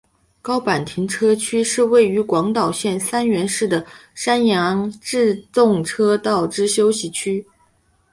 [0.41, 3.85] 高坂停车区是位于广岛县三原市的
[4.15, 7.45] 山阳自动车道之休息区。